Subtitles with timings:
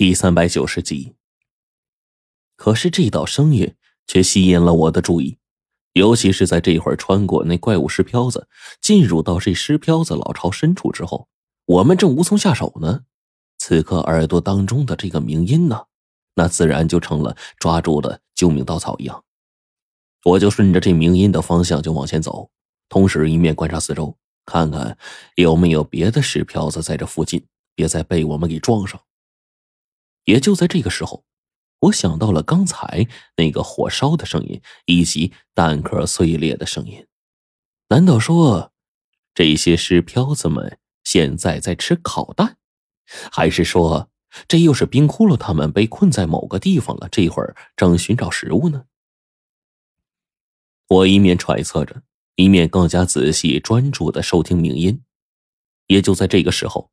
[0.00, 1.14] 第三百九十集。
[2.56, 3.74] 可是这道声音
[4.06, 5.36] 却吸引了我的注意，
[5.92, 8.48] 尤其是在这会儿穿过那怪物石漂子，
[8.80, 11.28] 进入到这石漂子老巢深处之后，
[11.66, 13.02] 我们正无从下手呢。
[13.58, 15.82] 此刻耳朵当中的这个鸣音呢，
[16.34, 19.22] 那自然就成了抓住的救命稻草一样。
[20.24, 22.50] 我就顺着这鸣音的方向就往前走，
[22.88, 24.96] 同时一面观察四周，看看
[25.34, 27.44] 有没有别的石漂子在这附近，
[27.74, 28.98] 别再被我们给撞上。
[30.24, 31.24] 也就在这个时候，
[31.80, 33.06] 我想到了刚才
[33.36, 37.06] 那个火烧的声音，以及蛋壳碎裂的声音。
[37.88, 38.72] 难道说，
[39.34, 42.58] 这些尸漂子们现在在吃烤蛋？
[43.32, 44.10] 还是说，
[44.46, 48.84] 这又是冰窟窿他们被困在某个地方了，这会儿正寻找食物呢？
[50.86, 52.02] 我一面揣测着，
[52.36, 55.02] 一面更加仔细专注的收听鸣音。
[55.86, 56.92] 也就在这个时候，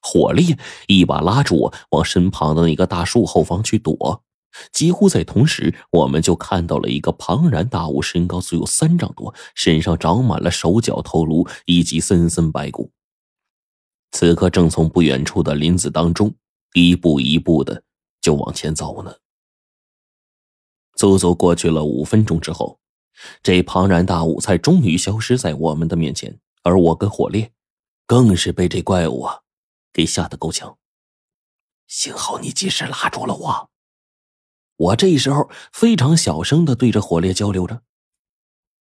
[0.00, 4.24] 火烈一把拉住我，往身旁的那个大树后方去躲。
[4.72, 12.90] 几乎在同时，我们就看到了一个庞然大物，身高足有三丈多，身上长满了手脚头颅以及森森白骨。
[14.10, 16.34] 此刻正从不远处的林子当中
[16.72, 17.82] 一步一步的
[18.22, 19.14] 就往前走呢。
[20.96, 22.80] 足足过去了五分钟之后，
[23.42, 27.52] 这庞然大物才终于消失在我们的面前，而我跟火烈
[28.06, 29.40] 更是被这怪物啊
[29.92, 30.78] 给吓得够呛。
[31.86, 33.70] 幸好你及时拉住了我。
[34.76, 37.82] 我这时候非常小声的对着火烈交流着：“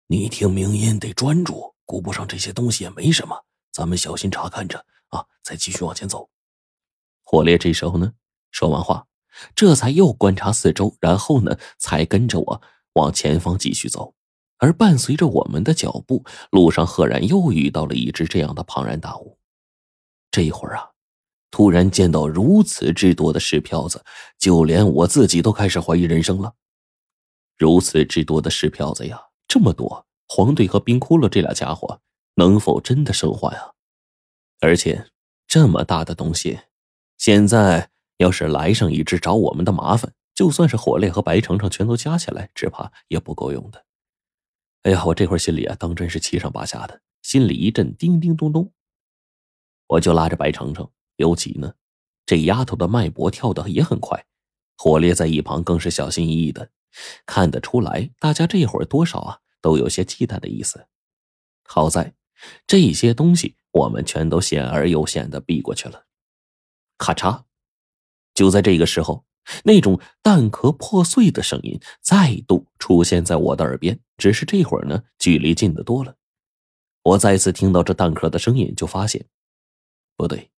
[0.08, 5.24] 你听鸣音得专注，顾不上这些东西也没什么，咱们小心查看着。”啊！
[5.44, 6.30] 再继续往前走。
[7.24, 8.14] 火烈这时候呢，
[8.50, 9.06] 说完话，
[9.54, 12.62] 这才又观察四周，然后呢，才跟着我
[12.94, 14.16] 往前方继续走。
[14.58, 19.38] 而伴随着我们的脚步，路上赫然又遇到了一只这样的庞然大物。
[20.32, 20.90] 这一会儿啊，
[21.56, 24.04] 突然见到如此之多的石票子，
[24.38, 26.54] 就连我自己都开始怀疑人生了。
[27.58, 29.18] 如此之多的石票子呀，
[29.48, 32.02] 这么多，黄队和冰窟窿这俩家伙
[32.34, 33.72] 能否真的生还啊？
[34.60, 35.08] 而且，
[35.48, 36.60] 这么大的东西，
[37.18, 43.86] 现在要是来上一只找我们的麻烦，就算是火烈和白程程全都加起来，只怕也不够用的。
[44.84, 48.74] 哎呀，我这会儿心里啊，当真是七上八下的，心里一阵叮叮咚咚。
[49.88, 51.74] 我就拉着白程程，尤其呢，
[52.26, 54.26] 这丫头的脉搏跳得也很快。
[54.78, 56.70] 火烈在一旁更是小心翼翼的，
[57.26, 60.88] 看得出来，大家这会儿多少啊，都有些忌惮的意思。
[61.64, 62.14] 好在
[62.68, 63.56] 这些东西。
[63.76, 66.06] 我们全都险而又险的避过去了。
[66.98, 67.44] 咔嚓！
[68.34, 69.26] 就在这个时候，
[69.66, 74.00] 那种蛋壳破碎的声音再度出现在我的耳边。
[74.16, 76.16] 只是这会儿呢，距离近的多了。
[77.04, 79.26] 我再次听到这蛋壳的声音，就发现
[80.16, 80.50] 不对，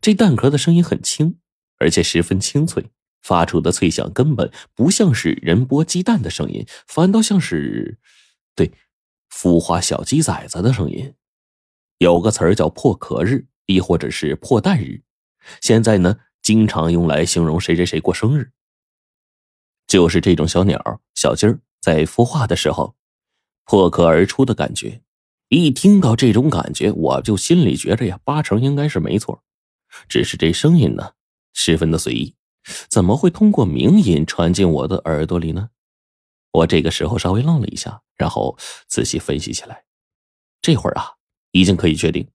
[0.00, 1.38] 这蛋壳的声音很轻，
[1.78, 2.90] 而且十分清脆，
[3.22, 7.98] 发出的脆响根本不像是人剥鸡蛋的声音，反倒像是
[8.54, 8.72] 对
[9.30, 11.14] 孵化小鸡崽子的声音。
[11.98, 15.02] 有个词儿叫破壳日，亦或者是破蛋日，
[15.60, 18.50] 现在呢，经常用来形容谁谁谁过生日。
[19.86, 22.96] 就是这种小鸟、小鸡儿在孵化的时候
[23.64, 25.02] 破壳而出的感觉。
[25.48, 29.44] 一听到这种感觉，我就心里觉着呀，八成应该是没错。
[30.08, 31.12] 只是这声音呢，
[31.52, 32.34] 十分的随意，
[32.88, 35.70] 怎么会通过鸣音传进我的耳朵里呢？
[36.52, 38.56] 我这个时候稍微愣了一下，然后
[38.86, 39.84] 仔细分析起来。
[40.62, 41.14] 这会儿啊。
[41.56, 42.28] 已经可以确定，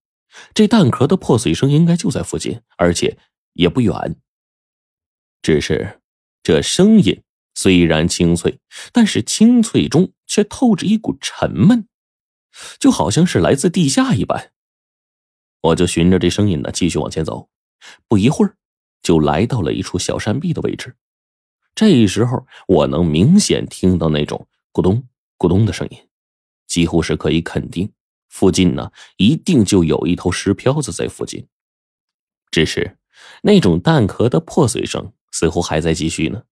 [0.54, 3.18] 这蛋壳的破碎声应该就在附近，而且
[3.52, 4.16] 也不远。
[5.42, 6.00] 只是
[6.42, 7.22] 这声音
[7.54, 8.62] 虽然清脆，
[8.94, 11.90] 但是清脆中却透着一股沉闷，
[12.80, 14.54] 就好像是来自地下一般。
[15.62, 17.50] 我就循着这声音呢继续往前走，
[18.08, 18.56] 不一会儿
[19.02, 20.96] 就来到了一处小山壁的位置。
[21.76, 25.04] 这时候我能明显听到那种咕咚
[25.38, 25.98] 咕咚的声音，
[26.68, 27.92] 几乎是可以肯定。
[28.30, 31.48] 附近呢，一定就有一头石漂子在附近。
[32.52, 32.98] 只是
[33.42, 36.44] 那种蛋壳的破碎声似乎还在继续呢，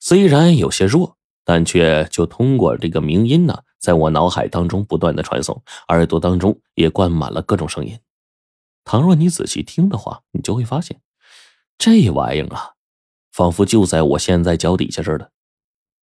[0.00, 7.96] 虽然有些弱，但却就通过这个鸣音呢，在我脑海当中不断的传送，耳朵当中也灌满了各种声音。
[8.88, 11.02] 倘若你仔细听的话，你就会发现，
[11.76, 12.72] 这玩意儿啊，
[13.30, 15.30] 仿佛就在我现在脚底下似的。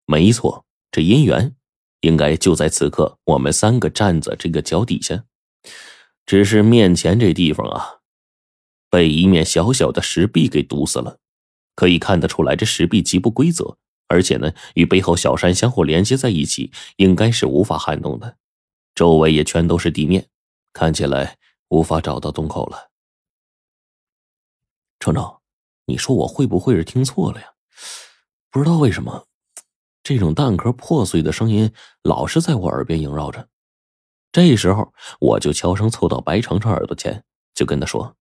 [0.06, 1.56] 没错，这姻缘。
[2.02, 5.24] 应该就在此刻，我们三个站在这个脚底下，
[6.28, 8.02] 只是面前这地方啊，
[8.92, 11.18] 被一面小小的石壁给堵死了。
[11.74, 18.38] 可以看得出来，这石壁极不规则，而且呢，与背后小山相互连接在一起，应该是无法撼动的。
[18.94, 20.28] 周围也全都是地面，
[20.72, 21.37] 看起来
[21.70, 22.92] 无法找到洞口了。
[25.00, 25.38] 程程，
[25.86, 27.54] 你说我会不会是听错了呀？
[28.50, 29.28] 不知道为什么，
[30.02, 31.72] 这种蛋壳破碎的声音
[32.02, 33.50] 老是在我耳边萦绕着。
[34.32, 37.24] 这时候，我就悄声凑到白程程耳朵前，
[37.54, 38.16] 就跟他说：“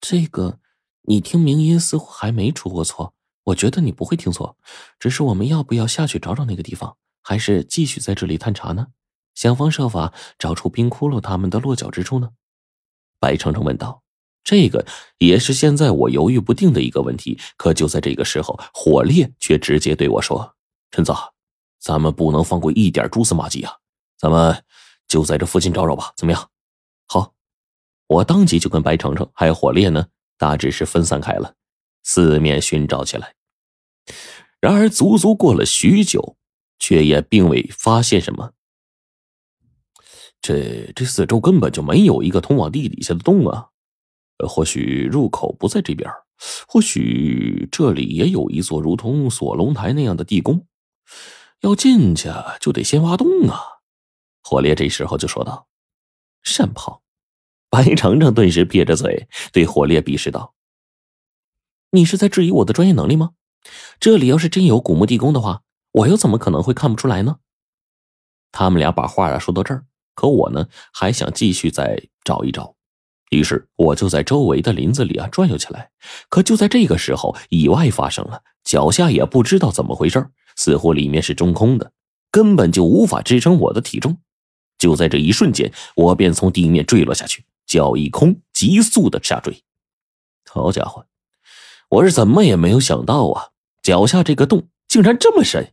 [0.00, 0.58] 这个，
[1.02, 3.14] 你听鸣音似乎还没出过错。
[3.44, 4.56] 我觉得你不会听错，
[4.98, 8.88] 只是我们要不要下去找找那个地方，还是继续在这里探查呢？
[9.34, 12.30] 想方设法找出冰窟窿他们的落脚之处呢？”
[13.22, 14.02] 白程程问道。
[14.42, 14.84] 这个
[15.18, 17.38] 也是现在我犹豫不定的一个问题。
[17.56, 20.56] 可就在这个时候，火烈却直接对我说
[20.90, 21.14] ：“陈总，
[21.78, 23.72] 咱们不能放过一点蛛丝马迹啊！
[24.18, 24.64] 咱们……”
[25.08, 26.48] 就在这附近找找吧，怎么样？
[27.06, 27.34] 好，
[28.06, 30.06] 我当即就跟白程程还有火烈呢，
[30.38, 31.54] 大致是分散开了，
[32.02, 33.34] 四面寻找起来。
[34.58, 36.38] 然而足足过了许久，
[36.78, 38.52] 却也并未发现什么。
[40.42, 43.68] 这这四周根本就没有一个通往地底下的洞啊！
[44.48, 46.10] 或许入口不在这边，
[46.66, 50.66] 或许这里也有一座如同锁龙台那样的地宫，
[51.60, 52.28] 要进去
[52.60, 53.60] 就得先挖洞啊！
[54.42, 55.68] 火烈这时候就说道
[56.42, 57.02] ：“善跑！”
[57.70, 60.54] 白程程顿时撇着嘴，对火烈鄙视道
[61.92, 63.30] ：“你是在质疑我的专业能力吗？
[64.00, 65.62] 这里要是真有古墓地宫的话，
[65.92, 67.36] 我又怎么可能会看不出来呢？”
[68.50, 72.74] 他们俩把话啊说到这儿，可我呢还想继续再找一找，
[73.30, 75.90] 于是我就在周围的林子里啊转悠起来。
[76.28, 81.92] 可就在这个时候，意外发生了，脚下也不知道怎么回事，似乎里面是中空的，
[82.30, 84.18] 根本就无法支撑我的体重。
[84.78, 89.62] 就在这一瞬间，我便从地面坠落下去，脚一空，急速的下坠。
[90.50, 91.06] 好家伙，
[91.88, 93.48] 我是怎么也没有想到啊！
[93.82, 95.72] 脚下这个洞竟然这么深，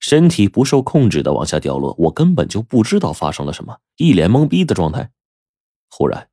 [0.00, 5.10] 身体不受控制的往下掉落，我根本就不知道发生了什么，一脸懵逼的状态。
[5.90, 6.28] 忽然，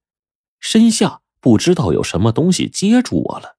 [0.60, 3.58] 身下不知道有什么东西接住我了，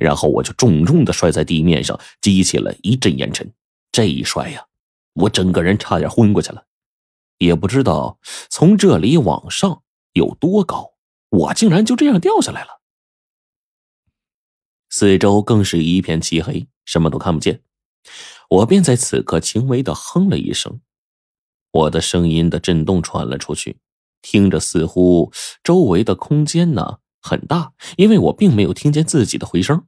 [0.00, 3.52] 然后我就重重的摔在地面上，激起了一阵烟尘。
[3.92, 4.66] 这一摔呀，
[5.14, 6.64] 我整个人差点昏过去了。
[7.38, 8.18] 也不知道
[8.50, 9.82] 从这里往上
[10.12, 10.94] 有多高，
[11.28, 12.80] 我竟然就这样掉下来了。
[14.90, 17.62] 四周更是一片漆黑，什么都看不见。
[18.48, 20.80] 我便在此刻轻微的哼了一声，
[21.70, 23.78] 我的声音的震动传了出去，
[24.22, 29.87] 听着似乎周围的空间呢很大，因为我并没有听见自己的回声。